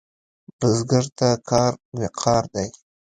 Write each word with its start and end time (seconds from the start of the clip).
بزګر 0.57 1.05
ته 1.17 1.27
کار 1.49 1.73
وقار 1.99 2.43
دی 2.53 2.67